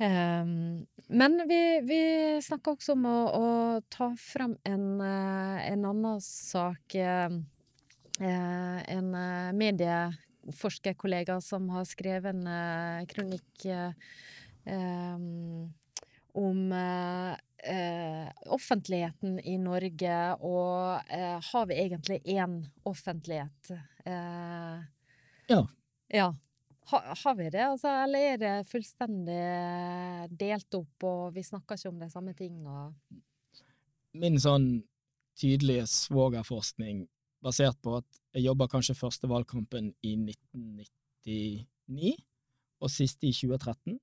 [0.01, 2.03] Um, men vi, vi
[2.41, 3.49] snakka også om å, å
[3.93, 6.95] ta fram en, eh, en annen sak.
[6.97, 7.41] eh,
[8.21, 13.93] eh, en eh, medieforskerkollega som har skrevet en eh, kronikk eh,
[16.33, 17.33] om eh,
[17.65, 23.73] eh, offentligheten i Norge, og eh, har vi egentlig én offentlighet?
[24.05, 24.79] Eh,
[25.51, 25.67] Ja.
[26.09, 26.35] ja.
[26.91, 29.43] Ha, har vi det, altså, eller er det fullstendig
[30.39, 32.89] delt opp, og vi snakker ikke om de samme tinga?
[34.19, 34.83] Min sånn
[35.39, 37.05] tydelige svogerforskning
[37.45, 42.17] basert på at jeg jobba kanskje første valgkampen i 1999
[42.81, 44.01] og siste i 2013,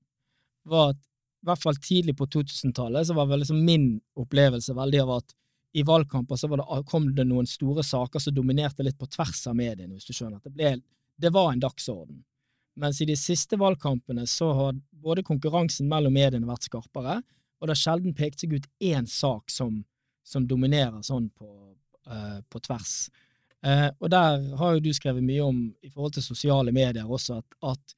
[0.70, 1.00] var at
[1.38, 5.34] i hvert fall tidlig på 2000-tallet så var vel liksom min opplevelse veldig av at
[5.78, 9.56] i valgkamper så det, kom det noen store saker som dominerte litt på tvers av
[9.56, 10.40] mediene, hvis du skjønner.
[10.40, 10.72] At det, ble,
[11.20, 12.22] det var en dagsorden.
[12.78, 17.20] Mens i de siste valgkampene så har både konkurransen mellom mediene vært skarpere,
[17.58, 19.80] og det har sjelden pekt seg ut én sak som,
[20.26, 21.48] som dominerer sånn på,
[22.06, 23.08] uh, på tvers.
[23.66, 27.40] Uh, og der har jo du skrevet mye om i forhold til sosiale medier også,
[27.42, 27.96] at, at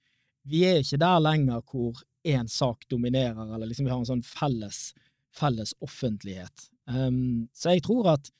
[0.49, 4.27] vi er ikke der lenger hvor én sak dominerer, eller liksom vi har en sånn
[4.27, 4.91] felles,
[5.37, 6.69] felles offentlighet.
[6.91, 8.31] Um, så jeg tror at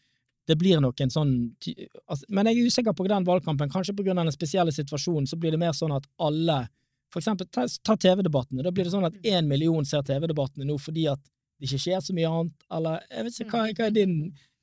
[0.51, 1.33] det blir nok en sånn
[2.11, 3.71] altså, Men jeg er usikker på den valgkampen.
[3.71, 6.65] Kanskje av den spesielle situasjonen så blir det mer sånn at alle
[7.13, 8.63] For eksempel ta, ta TV-debattene.
[8.63, 11.23] Da blir det sånn at én million ser TV-debattene nå fordi at
[11.59, 12.67] det ikke skjer så mye annet.
[12.73, 14.15] Eller jeg vet ikke, hva, hva, er din,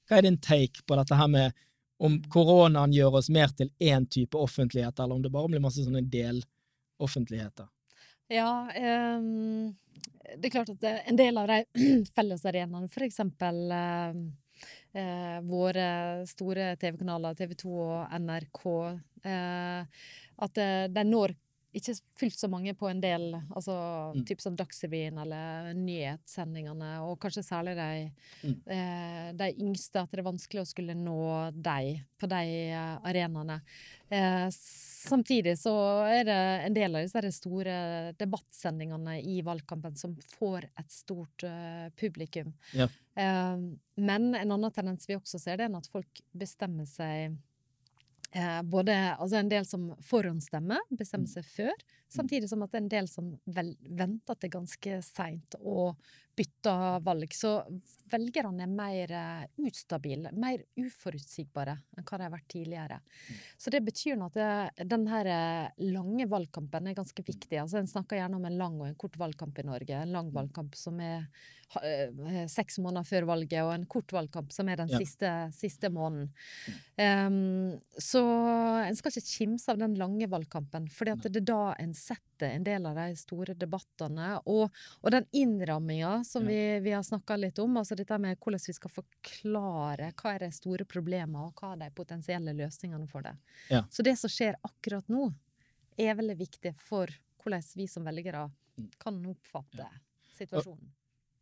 [0.08, 1.58] hva er din take på dette her med
[2.03, 5.84] om koronaen gjør oss mer til én type offentlighet, eller om det bare blir masse
[5.84, 7.67] sånne deloffentligheter?
[8.30, 8.68] Ja,
[9.18, 9.76] um,
[10.38, 11.62] det er klart at en del av de
[12.18, 14.24] fellesarenaene, eksempel ehm,
[14.92, 15.88] eh, våre
[16.28, 18.63] store TV-kanaler, TV 2 og NRK,
[19.32, 20.08] eh,
[20.48, 21.36] at eh, de når
[21.78, 23.76] ikke fullt så mange på en del, altså
[24.16, 24.24] Mm.
[24.26, 28.12] typ som Dagsrevyen eller nyhetssendingene, og kanskje særlig de,
[28.44, 28.56] Mm.
[28.74, 33.62] eh, de yngste, at det er vanskelig å skulle nå dem på de eh, arenaene.
[34.10, 34.48] Eh,
[35.10, 35.74] samtidig så
[36.08, 37.78] er det en del av disse store
[38.20, 42.54] debattsendingene i valgkampen som får et stort eh, publikum.
[42.78, 42.89] Ja.
[43.17, 43.56] Eh,
[43.98, 47.38] men en annen tendens vi også ser, det er at folk bestemmer seg
[48.32, 52.84] Eh, både, altså en del som forhåndsstemmer, bestemmer seg før, samtidig som at det er
[52.84, 55.96] en del som vel, venter til ganske seint og
[56.38, 57.32] bytter valg.
[57.34, 57.54] Så
[58.12, 63.00] velgerne er mer eh, ustabile, mer uforutsigbare enn hva de har vært tidligere.
[63.58, 67.62] Så det betyr nå at det, den her eh, lange valgkampen er ganske viktig.
[67.63, 70.04] Altså En snakker gjerne om en lang og en kort valgkamp i Norge.
[70.04, 71.48] En lang valgkamp som er eh,
[72.49, 74.97] seks måneder før valget, og en kort valgkamp som er den Ja.
[75.01, 76.30] siste, siste måneden.
[76.97, 78.21] Um, så
[78.88, 82.63] en skal ikke kimse av den lange valgkampen, for det er da en setter en
[82.63, 84.39] del av de store debattene.
[84.47, 84.71] Og,
[85.03, 86.47] og den innramminga som Ja.
[86.47, 90.39] vi, vi har snakka litt om, altså dette med hvordan vi skal forklare hva er
[90.39, 93.36] de store problemene, og hva er de potensielle løsningene for det.
[93.69, 93.84] Ja.
[93.89, 95.34] Så det som skjer akkurat nå,
[95.97, 97.08] er veldig viktig for
[97.43, 98.91] hvordan vi som velgere Mm.
[98.99, 99.88] kan oppfatte
[100.38, 100.91] situasjonen.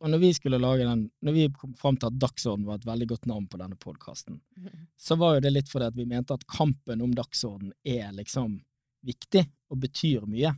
[0.04, 2.88] Og når vi skulle lage den, når vi kom fram til at Dagsorden var et
[2.88, 4.42] veldig godt navn på denne podkasten,
[5.06, 8.60] så var jo det litt fordi at vi mente at kampen om dagsorden er liksom
[9.06, 10.52] viktig og betyr mye.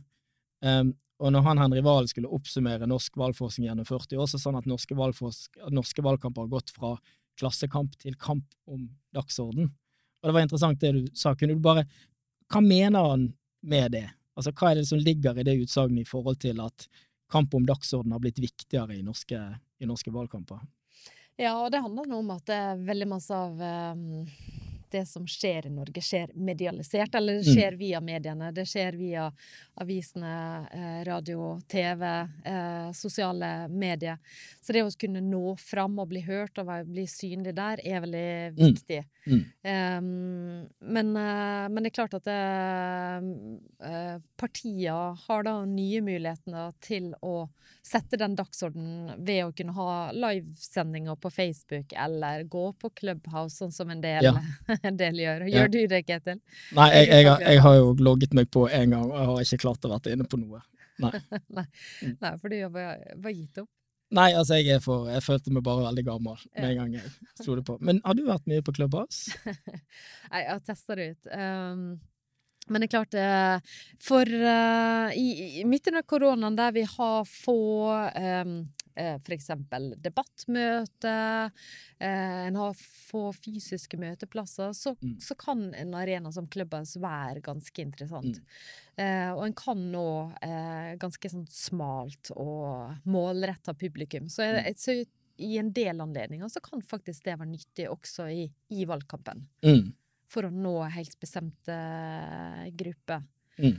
[0.64, 4.52] Um, og når han Henry Wahl skulle oppsummere norsk valgforskning gjennom 40 år, så sa
[4.52, 4.94] han at norske,
[5.74, 6.94] norske valgkamper har gått fra
[7.38, 9.72] klassekamp til kamp om dagsorden.
[10.18, 11.34] Og det var interessant det du sa.
[11.38, 11.86] Kunne du bare
[12.48, 13.26] Hva mener han
[13.62, 14.06] med det?
[14.38, 16.86] Altså, hva er det som ligger i det utsagnet i forhold til at
[17.30, 19.40] kamp om dagsorden har blitt viktigere i norske,
[19.78, 20.60] i norske valgkamper?
[21.38, 24.24] Ja, og det handler nå om at det er veldig masse av um,
[24.90, 27.54] det som skjer i Norge, skjer medialisert, eller det Mm.
[27.56, 28.52] skjer via mediene.
[28.54, 29.32] Det skjer via
[29.80, 32.02] avisene, eh, radio, TV,
[32.44, 34.18] eh, sosiale medier.
[34.62, 38.56] Så det å kunne nå fram og bli hørt og bli synlig der, er veldig
[38.58, 38.74] Mm.
[38.74, 39.04] viktig.
[39.26, 39.44] Mm.
[39.64, 47.14] Um, men, eh, men det er klart at uh, partier har da nye muligheter til
[47.22, 47.48] å
[47.82, 53.72] sette den dagsordenen ved å kunne ha livesendinger på Facebook eller gå på Clubhouse, sånn
[53.72, 54.32] som en del, Ja.
[54.82, 55.46] en del gjør.
[55.48, 55.62] Ja.
[55.62, 56.40] Gjør du det, Ketil?
[56.76, 59.46] Nei, jeg, jeg, Jeg jeg har jo logget meg på en gang, og jeg har
[59.46, 60.62] ikke klart å være inne på noe.
[61.02, 61.14] Nei,
[62.22, 63.70] Nei, for du har bare gitt opp.
[64.16, 67.58] Nei, altså, jeg, for, jeg følte meg bare veldig gammel med en gang jeg slo
[67.58, 67.76] det på.
[67.84, 69.34] Men har du vært mye på Clubhouse?
[70.30, 71.28] Nei, jeg har testa det ut.
[71.28, 71.82] Um,
[72.68, 75.28] Men det er klart, eh, for uh, i,
[75.60, 77.60] i, midt under koronaen, der vi har få
[78.12, 78.58] um,
[78.98, 79.50] f.eks.
[80.02, 81.12] debattmøte,
[82.08, 85.14] en har få fysiske møteplasser, så, mm.
[85.22, 88.40] så, kan en arena som Clubhouse være ganske interessant.
[88.40, 88.56] Mm.
[89.04, 90.08] Eh, og en kan nå
[90.42, 94.26] eh, ganske sånn smalt og målretta publikum.
[94.32, 94.82] Så, jeg, mm.
[94.82, 94.98] så,
[95.38, 99.46] i en del anledninger så kan faktisk det være nyttig også i, i valgkampen.
[99.66, 99.88] Mm
[100.28, 101.76] for å nå helt bestemte
[102.78, 103.24] grupper.
[103.58, 103.78] Mm.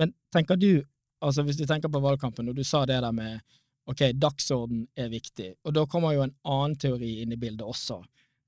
[0.00, 0.84] Men tenker du,
[1.22, 3.40] altså hvis du tenker på valgkampen, og du sa det der med
[3.90, 8.00] ok, dagsorden er viktig, og da kommer jo en annen teori inn i bildet også,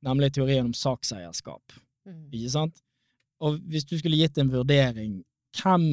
[0.06, 1.74] nemlig teorien om sakseierskap.
[2.06, 2.26] Mm.
[2.30, 2.82] Ikke sant?
[3.44, 5.22] Og hvis du skulle gitt en vurdering,
[5.58, 5.88] hvem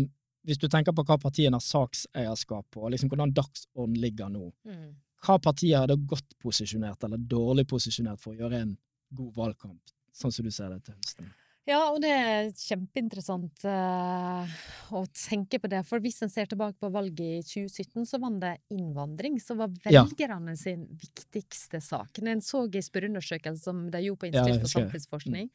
[0.46, 4.48] hvis du tenker på hva partiene har sakseierskap på, og liksom hvordan dagsorden ligger nå,
[4.65, 4.91] mm.
[5.26, 8.78] hva partier er da godt posisjonert eller dårlig posisjonert for å gjøre en
[9.17, 9.82] god valgkamp?
[10.15, 11.32] sånn som du ser det til høsten?
[11.69, 14.54] Ja, og det er kjempeinteressant uh,
[14.97, 15.84] å tenke på det.
[15.86, 19.76] For hvis en ser tilbake på valget i 2017, så vant det innvandring som var
[19.84, 22.17] velgerne sin viktigste sak.
[22.17, 25.52] Når en så i spørreundersøkelsen som de gjorde på Institutt for samfunnsforskning,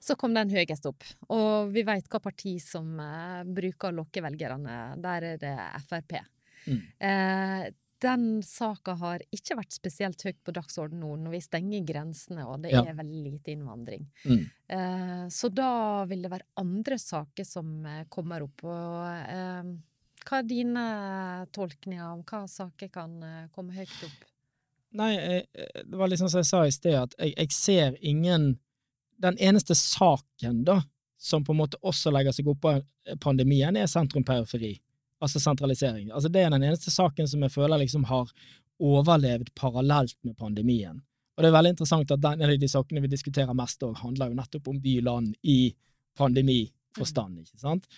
[0.00, 1.04] så kom den høyest opp.
[1.28, 4.80] Og vi vet hva parti som uh, bruker å lokke velgerne.
[5.04, 5.56] Der er det
[5.90, 6.22] Frp.
[6.64, 6.80] Mm.
[7.04, 7.68] Uh,
[8.04, 12.62] den saka har ikke vært spesielt høyt på dagsordenen nå når vi stenger grensene og
[12.64, 12.82] det ja.
[12.84, 14.04] er veldig lite innvandring.
[14.28, 14.44] Mm.
[14.76, 18.64] Eh, så da vil det være andre saker som eh, kommer opp.
[18.68, 19.72] Og eh,
[20.24, 20.86] hva er dine
[21.56, 24.30] tolkninger om hva saker kan eh, komme høyt opp?
[24.94, 25.12] Nei,
[25.50, 28.52] det var liksom som jeg sa i sted, at jeg, jeg ser ingen
[29.18, 30.76] Den eneste saken da,
[31.18, 32.76] som på en måte også legger seg oppå
[33.22, 34.74] pandemien, er sentrum-periferi
[35.22, 36.10] altså sentralisering.
[36.10, 38.30] Altså Det er den eneste saken som jeg føler liksom har
[38.82, 41.02] overlevd parallelt med pandemien.
[41.34, 44.38] Og det er veldig interessant at den, de sakene vi diskuterer mest òg, handler jo
[44.38, 45.74] nettopp om by-land i
[46.18, 47.88] pandemiforstand, ikke sant?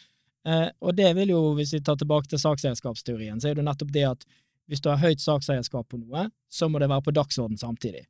[0.49, 3.69] Eh, og det vil jo, hvis vi tar tilbake til sakseierskapsteorien, så er det jo
[3.69, 4.25] nettopp det at
[4.71, 8.07] hvis du har høyt sakseierskap på noe, så må det være på dagsorden samtidig.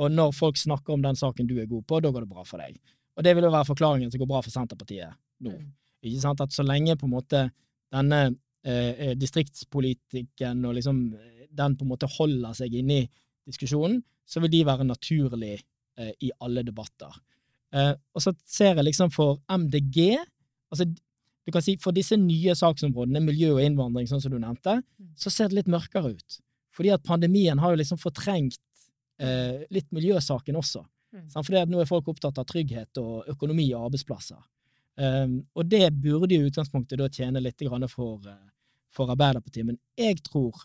[0.00, 2.44] Og når folk snakker om den saken du er god på, da går det bra
[2.46, 2.76] for deg.
[3.14, 5.14] Og det vil jo være forklaringen som går bra for Senterpartiet
[5.44, 5.54] nå.
[5.54, 5.68] Mm.
[6.04, 6.42] Ikke sant?
[6.42, 7.44] At så lenge på en måte
[7.94, 13.08] denne Eh, eh, distriktspolitikken og liksom eh, den på en måte holder seg inne i
[13.44, 15.58] diskusjonen, så vil de være naturlig
[16.00, 17.12] eh, i alle debatter.
[17.76, 20.16] Eh, og så ser jeg liksom for MDG
[20.72, 20.88] altså
[21.44, 25.10] du kan si For disse nye saksområdene, miljø og innvandring, sånn som du nevnte, mm.
[25.20, 26.38] så ser det litt mørkere ut.
[26.72, 28.56] Fordi at pandemien har jo liksom fortrengt
[29.20, 30.80] eh, litt miljøsaken også.
[31.12, 31.26] Mm.
[31.36, 34.40] At nå er folk opptatt av trygghet og økonomi og arbeidsplasser.
[34.94, 38.24] Um, og det burde i utgangspunktet da tjene litt for,
[38.94, 40.64] for Arbeiderpartiet, men jeg tror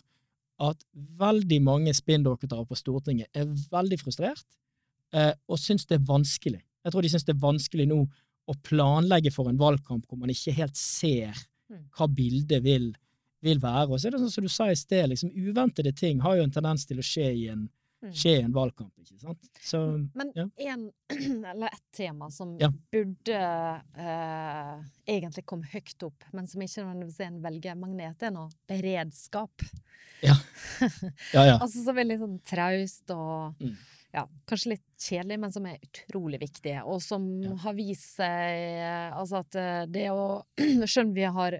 [0.60, 0.82] at
[1.20, 4.44] veldig mange spinndoktorer på Stortinget er veldig frustrert
[5.16, 6.60] eh, og syns det er vanskelig.
[6.84, 8.02] Jeg tror de syns det er vanskelig nå
[8.50, 11.36] å planlegge for en valgkamp hvor man ikke helt ser
[11.70, 11.86] mm.
[11.96, 12.90] hva bildet vil,
[13.44, 13.88] vil være.
[13.88, 16.46] Og så er det sånn som du sa i sted, liksom, uventede ting har jo
[16.46, 17.68] en tendens til å skje i en.
[18.08, 18.92] Skje i en valgkamp.
[18.98, 19.50] ikke sant?
[19.60, 19.80] Så,
[20.14, 20.46] Men ja.
[20.72, 20.88] en,
[21.52, 22.70] eller et tema som ja.
[22.92, 23.42] burde
[23.96, 24.74] eh,
[25.06, 29.64] egentlig komme høyt opp, men som ikke nødvendigvis er en velgermagnet, er nå beredskap.
[30.24, 30.36] Ja.
[31.34, 31.56] ja, ja.
[31.56, 33.76] altså så veldig sånn traust og mm.
[34.16, 37.54] ja, kanskje litt kjedelig, men som er utrolig viktig, og som ja.
[37.64, 38.82] har vist seg
[39.16, 40.42] altså at eh, det å
[40.90, 41.56] Selv om vi har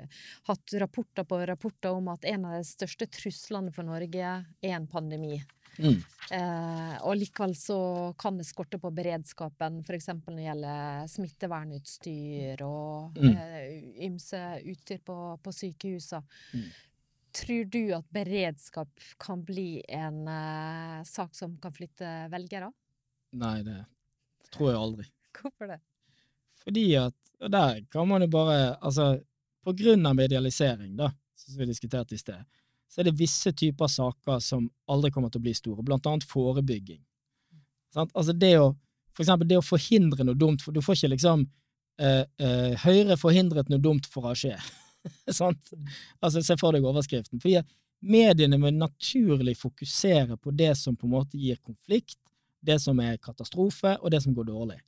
[0.48, 4.88] hatt rapporter på rapporter om at en av de største truslene for Norge er en
[4.88, 5.40] pandemi,
[5.80, 6.02] Mm.
[6.30, 7.78] Eh, og likevel så
[8.18, 10.10] kan det skorte på beredskapen, f.eks.
[10.14, 13.32] når det gjelder smittevernutstyr og mm.
[13.32, 13.64] eh,
[14.06, 16.22] ymse utstyr på, på sykehusene.
[16.54, 16.68] Mm.
[17.40, 22.70] Tror du at beredskap kan bli en eh, sak som kan flytte velgere?
[23.38, 23.80] Nei, det
[24.54, 25.08] tror jeg aldri.
[25.40, 25.80] Hvorfor det?
[26.60, 29.20] Fordi at Og der kan man jo bare Altså,
[29.64, 32.42] på grunn av medialisering, da, som vi diskuterte i sted,
[32.90, 36.26] så er det visse typer saker som aldri kommer til å bli store, blant annet
[36.26, 37.00] forebygging.
[37.94, 38.10] Sant?
[38.14, 38.72] Altså det å,
[39.14, 41.44] for eksempel det å forhindre noe dumt, for du får ikke liksom
[42.02, 44.56] eh, eh, Høyre forhindret noe dumt for å skje.
[45.40, 45.72] sant?
[46.20, 47.42] Altså, se for deg overskriften.
[47.42, 47.62] Fordi
[48.00, 52.18] mediene må naturlig fokusere på det som på en måte gir konflikt,
[52.60, 54.80] det som er katastrofe, og det som går dårlig.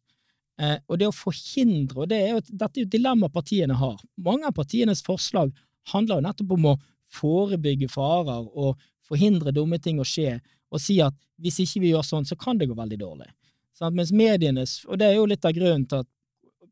[0.61, 3.77] Eh, og det å forhindre, og det er jo, dette er jo et dilemma partiene
[3.79, 4.01] har.
[4.21, 5.55] Mange av partienes forslag
[5.93, 6.81] handler jo nettopp om å
[7.13, 10.39] forebygge farer og forhindre dumme ting å skje,
[10.73, 13.29] og si at hvis ikke vi gjør sånn, så kan det gå veldig dårlig.
[13.77, 16.09] Sånn, mens medienes, og det er jo litt av grunnen til at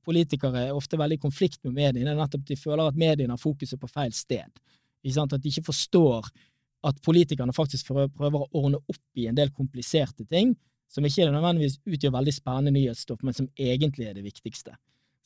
[0.06, 3.80] politikere er ofte veldig i konflikt med mediene, nettopp de føler at mediene har fokuset
[3.80, 4.48] på feil sted.
[5.00, 6.28] At de ikke forstår
[6.88, 10.54] at politikerne faktisk prøver å ordne opp i en del kompliserte ting,
[10.90, 14.74] som ikke nødvendigvis utgjør veldig spennende nyhetsstoff, men som egentlig er det viktigste.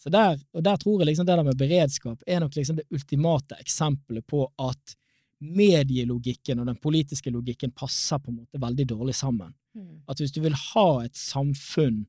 [0.00, 2.84] Så der, og der tror jeg liksom det der med beredskap er nok liksom det
[2.92, 4.96] ultimate eksempelet på at
[5.40, 9.54] medielogikken og den politiske logikken passer på en måte veldig dårlig sammen.
[9.74, 10.02] Mm.
[10.08, 12.04] At hvis du vil ha et samfunn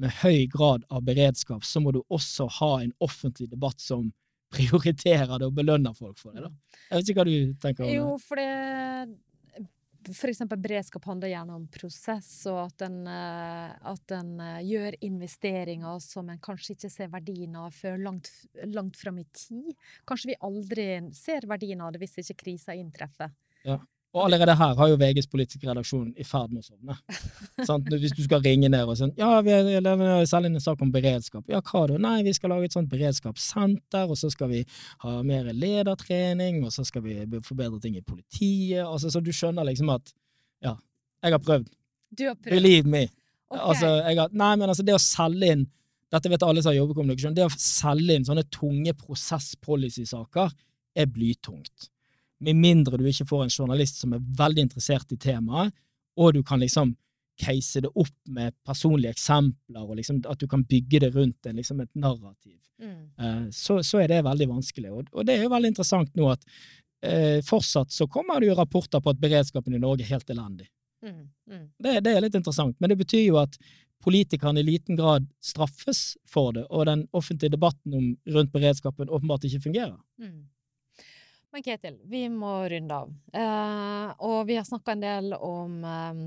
[0.00, 4.10] med høy grad av beredskap, så må du også ha en offentlig debatt som
[4.54, 6.46] prioriterer det og belønner folk for det.
[6.46, 6.78] da.
[6.90, 7.96] Jeg vet ikke hva du tenker om det?
[7.96, 8.50] Jo, for det
[10.30, 16.02] eksempel beredskap handler gjerne om prosess, og at en, eh, at en eh, gjør investeringer
[16.04, 18.30] som en kanskje ikke ser verdien av før langt,
[18.66, 19.72] langt fram i tid.
[20.08, 20.86] Kanskje vi aldri
[21.16, 23.32] ser verdien av det hvis ikke krisa inntreffer.
[24.14, 26.94] Og allerede her har jo VGs politiske redaksjon i ferd med å sovne.
[27.68, 29.54] Sånn, Hvis du skal ringe ned og sånn Ja, vi
[30.30, 31.48] selger inn en sak om beredskap.
[31.50, 31.98] Ja, hva da?
[31.98, 34.60] Nei, vi skal lage et sånt beredskapssenter, og så skal vi
[35.02, 38.84] ha mer ledertrening, og så skal vi forbedre ting i politiet.
[38.84, 40.14] Altså, så du skjønner liksom at
[40.62, 40.76] Ja,
[41.24, 41.72] jeg har prøvd.
[42.14, 42.54] Du har prøvd.
[42.54, 43.08] Believe me.
[43.50, 43.64] Okay.
[43.64, 45.66] Altså, har, nei, men altså, det å selge inn
[46.14, 47.34] Dette vet alle som har jobbet kommunikasjon.
[47.34, 50.52] Det å selge inn sånne tunge prosess-policy-saker
[51.02, 51.88] er blytungt.
[52.44, 55.74] Med mindre du ikke får en journalist som er veldig interessert i temaet,
[56.20, 56.94] og du kan liksom
[57.40, 61.56] case det opp med personlige eksempler, og liksom at du kan bygge det rundt en,
[61.56, 63.10] liksom et narrativ, Mm.
[63.18, 64.90] eh, så, så er det veldig vanskelig.
[64.90, 66.42] Og, og det er jo veldig interessant nå at
[67.06, 70.66] eh, fortsatt så kommer det jo rapporter på at beredskapen i Norge er helt elendig.
[71.04, 71.28] Mm.
[71.50, 71.68] Mm.
[71.78, 73.54] Det, det er litt interessant, men det betyr jo at
[74.04, 79.46] politikerne i liten grad straffes for det, og den offentlige debatten om, rundt beredskapen åpenbart
[79.48, 79.96] ikke fungerer.
[81.54, 83.10] Men Ketil, vi må runde av.
[83.30, 86.24] Eh, og vi har snakka en del om eh,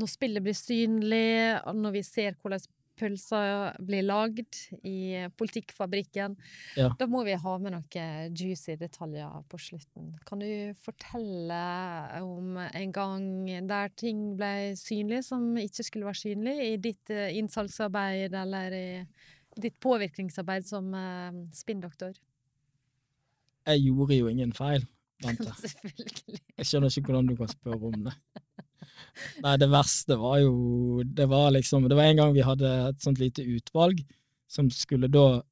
[0.00, 2.64] når spillet blir synlig, og når vi ser hvordan
[3.02, 6.36] pølser blir lagd i politikkfabrikken.
[6.78, 6.90] Ja.
[6.98, 10.12] Da må vi ha med noen juicy detaljer på slutten.
[10.28, 11.60] Kan du fortelle
[12.22, 13.28] om en gang
[13.68, 18.88] der ting ble synlig som ikke skulle være synlig, i ditt eh, innsalgsarbeid eller i
[19.60, 22.16] ditt påvirkningsarbeid som eh, spinndoktor?
[23.68, 24.86] Jeg gjorde jo ingen feil,
[25.22, 25.52] Bente.
[25.54, 26.40] Selvfølgelig.
[26.58, 28.14] Jeg skjønner ikke hvordan du kan spørre om det.
[29.44, 33.02] Nei, det verste var jo Det var liksom Det var en gang vi hadde et
[33.02, 34.00] sånt lite utvalg
[34.50, 35.42] som skulle da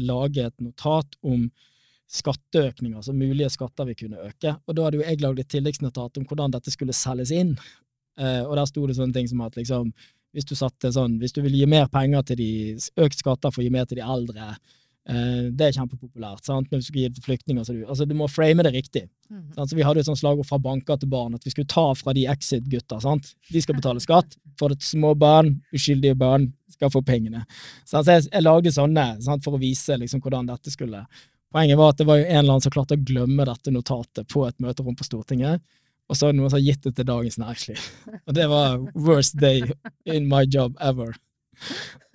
[0.00, 1.46] lage et notat om
[2.10, 4.52] skatteøkninger, altså mulige skatter vi kunne øke.
[4.66, 7.54] Og da hadde jo jeg lagd et tilleggsnotat om hvordan dette skulle selges inn.
[8.20, 9.94] Eh, og der sto det sånne ting som at liksom
[10.34, 12.50] hvis du satte sånn, hvis du vil gi mer penger til de,
[13.00, 14.50] økt skatter for å gi mer til de eldre,
[15.04, 18.14] det er kjempepopulært, sant, men vi skulle gi det til flyktninger, så du, altså du
[18.16, 19.02] må frame det riktig.
[19.28, 19.66] Mm -hmm.
[19.68, 22.12] Så vi hadde et sånt slagord fra banker til barn, at vi skulle ta fra
[22.12, 23.00] de exit-gutta.
[23.00, 23.34] sant?
[23.52, 27.44] De skal betale skatt, for at små barn, uskyldige barn, skal få pengene.
[27.84, 29.44] Så jeg, jeg lagde sånne sant?
[29.44, 31.06] for å vise liksom, hvordan dette skulle
[31.54, 34.26] Poenget var at det var jo en eller annen som klarte å glemme dette notatet
[34.26, 35.62] på et møterom på Stortinget,
[36.10, 37.84] og så det noen som har gitt det til Dagens Næringsliv.
[38.26, 39.62] Og det var worst day
[40.04, 41.14] in my job ever.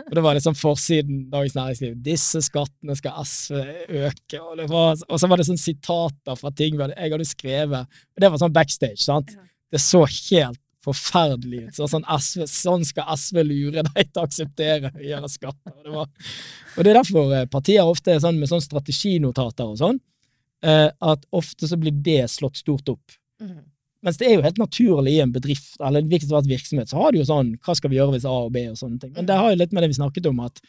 [0.08, 1.98] Og det var liksom forsiden Dagens Næringsliv.
[2.06, 4.40] Disse skattene skal SV øke.
[4.42, 8.02] Og, det var, og så var det sånn sitater fra ting jeg hadde skrevet.
[8.16, 9.36] Og det var sånn backstage, sant?
[9.70, 11.78] Det så helt forferdelig ut.
[11.78, 15.76] Så sånn, SV, sånn skal SV lure deg til å akseptere høyere skatter.
[15.76, 16.30] Og det, var,
[16.76, 20.00] og det er derfor eh, partier ofte er sånn med sånn strateginotater og sånn,
[20.66, 23.20] eh, at ofte så blir det slått stort opp.
[23.44, 23.66] Mhm.
[24.06, 26.12] Mens det er jo helt naturlig i en bedrift, eller en
[26.48, 28.78] virksomhet, så har du jo sånn hva skal vi gjøre hvis A og B og
[28.80, 29.12] sånne ting.
[29.18, 30.62] Men det har jo litt med det vi snakket om, at,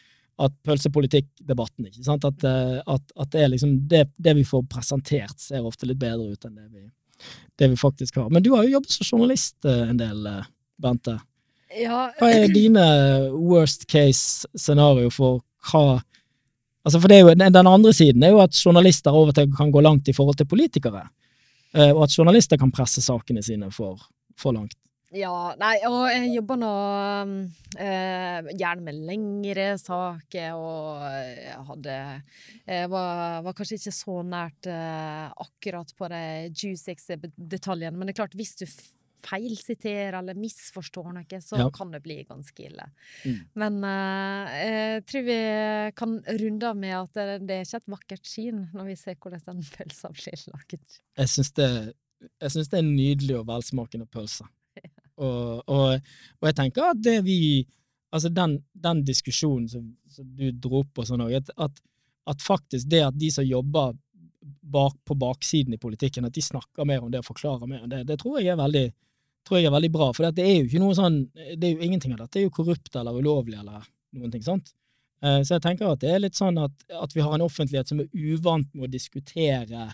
[0.43, 5.37] at pølsepolitikkdebatten, ikke sant, at, eh, at, at det liksom det, det vi får presentert,
[5.39, 6.85] ser ofte litt bedre ut enn det vi,
[7.61, 8.27] det vi faktisk har.
[8.33, 10.43] Men du har jo jobbet som journalist eh, en del, eh,
[10.81, 11.15] Bente.
[11.77, 12.83] Ja, Hva er dine
[13.31, 16.01] worst case scenario for hva
[16.81, 19.51] Altså, for det jo, Den den andre siden er jo at journalister av og til
[19.53, 21.03] kan gå langt i forhold til politikere.
[21.75, 23.99] Eh, Og at journalister kan presse sakene sine for,
[24.39, 24.77] for langt.
[25.11, 26.67] Ja, nei, og jeg jobber nå
[27.75, 31.95] eh, gjerne med lengre saker, og jeg hadde
[32.69, 36.21] Jeg var, var kanskje ikke så nært eh, akkurat på de
[37.19, 38.63] be- detaljene, men det er klart, hvis du
[39.25, 41.69] feilsiterer eller misforstår noe, så Ja.
[41.73, 42.85] kan det bli ganske ille.
[43.25, 43.39] Mm.
[43.61, 45.39] Men uh, jeg tror vi
[45.95, 49.19] kan runde av med at det, det er ikke et vakkert syn når vi ser
[49.21, 51.01] hvordan den pølsa blir laget.
[51.17, 51.69] Jeg syns det,
[52.41, 54.47] det er nydelig og velsmakende pølse.
[55.21, 55.99] Og, og,
[56.39, 57.67] og jeg tenker at det vi
[58.11, 61.77] Altså den, den diskusjonen som, som du dro opp og sånn òg, at,
[62.27, 63.93] at faktisk det at de som jobber
[64.61, 67.91] bak, på baksiden i politikken, at de snakker mer om det og forklarer mer om
[67.91, 68.83] det, det tror jeg er veldig
[69.47, 70.11] tror jeg er veldig bra.
[70.13, 72.53] For det er jo ikke noe sånn Det er jo ingenting av dette er jo
[72.55, 73.83] korrupt eller ulovlig eller
[74.17, 74.73] noen ting sånt.
[75.23, 77.91] Eh, Så jeg tenker at det er litt sånn at, at vi har en offentlighet
[77.91, 79.91] som er uvant med å diskutere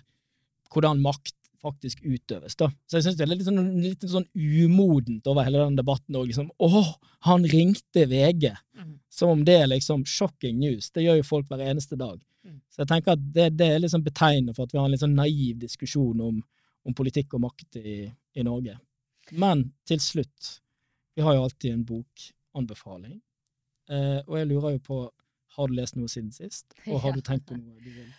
[0.74, 2.70] hvordan makt faktisk utøves, da.
[2.88, 6.30] Så jeg syns det er litt sånn, litt sånn umodent over hele den debatten òg.
[6.30, 6.91] Liksom, åh,
[7.28, 8.52] han ringte VG!
[8.78, 8.93] Mm.
[9.10, 10.91] Som om det er liksom shocking news.
[10.93, 12.20] Det gjør jo folk hver eneste dag.
[12.45, 12.60] Mm.
[12.70, 15.04] Så jeg tenker at det, det er liksom betegnende for at vi har en litt
[15.04, 16.38] sånn naiv diskusjon om,
[16.86, 17.98] om politikk og makt i,
[18.38, 18.78] i Norge.
[19.32, 20.51] Men til slutt,
[21.15, 23.19] vi har jo alltid en bokanbefaling.
[23.89, 25.01] Eh, og jeg lurer jo på,
[25.57, 26.75] har du lest noe siden sist?
[26.88, 28.09] Og har du tenkt på noe du vil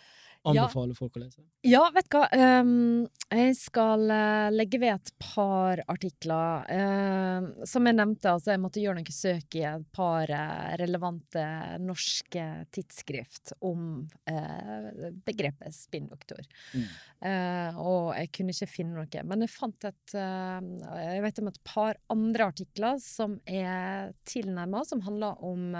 [0.47, 1.43] anbefale folk å lese?
[1.67, 2.27] Ja, vet du hva.
[2.31, 6.63] Um, jeg skal eh, legge ved et par artikler.
[6.73, 11.43] Ehm, som jeg nevnte, altså jeg måtte gjøre noen søk i et par eh, relevante
[11.83, 14.89] norske tidsskrift om uh,
[15.27, 16.41] begrepet spinndoktor.
[16.73, 16.87] Mm.
[17.19, 19.23] Uh, og jeg kunne ikke finne noe.
[19.29, 20.59] Men jeg fant et uh,
[21.03, 25.75] Jeg vet om et par andre artikler som er tilnærma, som handler om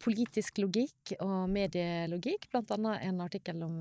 [0.00, 2.46] politisk logikk og medielogikk.
[2.52, 3.74] Blant annet en artikkel om,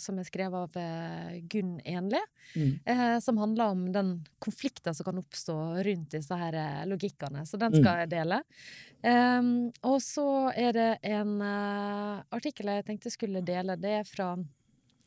[0.00, 2.20] som er skrevet av eh, Gunn Enli,
[2.56, 2.80] Mm.
[2.84, 5.54] eh, som handler om den konflikten som kan oppstå
[5.84, 7.46] rundt disse her eh, logikkene.
[7.46, 7.80] Så den Mm.
[7.82, 8.42] skal jeg dele.
[9.02, 13.76] Em, og så er det en eh, artikkel jeg tenkte skulle dele.
[13.76, 14.36] Det er fra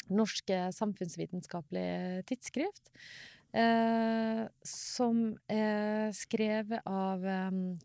[0.09, 2.91] Norsk eh, samfunnsvitenskapelig tidsskrift.
[3.55, 7.23] Eh, som er skrevet av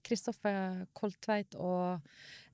[0.02, 2.00] Kristoffer Koltveit og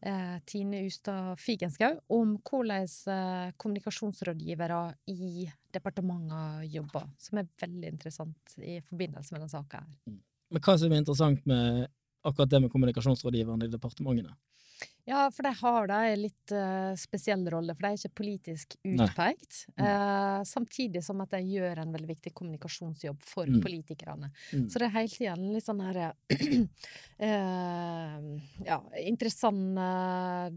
[0.05, 4.81] eh, Tine Ustad Figenschou om hvordan eh, kommunikasjonsrådgivere
[5.15, 7.09] i departementer jobber.
[7.17, 10.19] Som er veldig interessant i forbindelse med denne saka her.
[10.53, 11.87] Men hva som er interessant med
[12.27, 14.37] akkurat det med kommunikasjonsrådgiverne i departementene?
[15.07, 18.75] Ja, for de har da en litt uh, spesiell rolle, for de er ikke politisk
[18.83, 19.61] utpekt.
[19.77, 19.85] Mm.
[19.87, 23.61] eh, samtidig som at de gjør en veldig viktig kommunikasjonsjobb for Mm.
[23.63, 24.33] politikerne.
[24.53, 24.65] Mm.
[24.69, 26.13] Så det er hele tida en litt sånn her uh,
[28.67, 29.79] Ja, interessant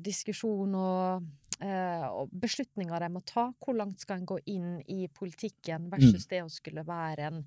[0.02, 1.30] diskusjon og,
[1.62, 3.52] og beslutninger de må ta.
[3.62, 7.40] Hvor langt skal en gå inn i politikken versus det å skulle være en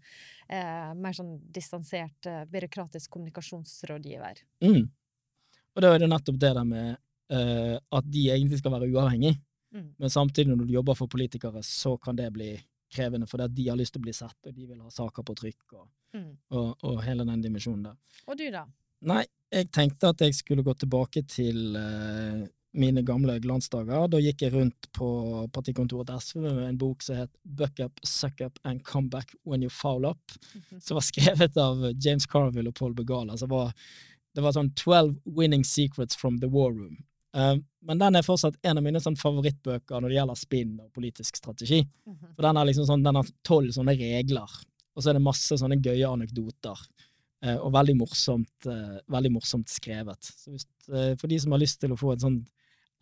[0.48, 4.44] eh, mer sånn distansert, byråkratisk kommunikasjonsrådgiver.
[4.62, 4.84] Mm.
[5.76, 6.96] Og da er det nettopp det der med
[7.32, 9.38] uh, at de egentlig skal være uavhengige,
[9.72, 9.86] Mm.
[9.98, 12.50] men samtidig når du jobber for politikere, så kan det bli
[12.92, 15.34] krevende, for de har lyst til å bli sett, og de vil ha saker på
[15.34, 16.36] trykk, og, Mm.
[16.50, 17.96] og, og hele den dimensjonen der.
[18.28, 18.66] Og du, da?
[19.00, 22.44] Nei, jeg tenkte at jeg skulle gå tilbake til uh,
[22.74, 24.04] mine gamle glansdager.
[24.12, 25.08] Da gikk jeg rundt på
[25.52, 29.32] partikontoret til SV med en bok som het Buck Up, Suck Up and Come Back
[29.48, 30.36] When You Foul Up,
[30.80, 33.38] som var skrevet av James Carville og Paul Begala.
[33.40, 33.72] som var,
[34.34, 37.02] det var sånn 12 Winning Secrets from the War Room.
[37.36, 40.92] Eh, men den er fortsatt en av mine sånn favorittbøker når det gjelder spinn og
[40.96, 41.82] politisk strategi.
[42.06, 42.34] Mhm.
[42.36, 44.50] For den har liksom sånn, den har tolv sånne regler,
[44.94, 46.86] og så er det masse sånne gøye anekdoter.
[47.42, 50.22] Uh, og veldig morsomt, uh, veldig morsomt skrevet.
[50.22, 50.62] Så hvis,
[50.94, 52.36] uh, for de som har lyst til å få et sånn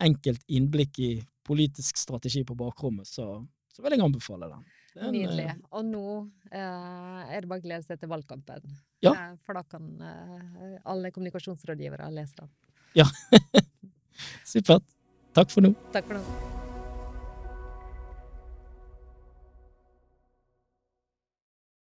[0.01, 1.09] enkelt innblikk i
[1.45, 3.35] politisk strategi på bakrommet, så,
[3.69, 4.63] så vil jeg anbefale den.
[4.95, 5.45] Nydelig.
[5.49, 6.05] eh, Og nå
[6.51, 8.65] eh, er det bare å glede seg til valgkampen.
[9.01, 9.13] Ja.
[9.13, 12.49] Eh, for da kan eh, alle kommunikasjonsrådgivere lese den.
[14.51, 14.83] Supert.
[15.33, 15.71] Takk for nå.
[15.95, 16.60] Takk for nå.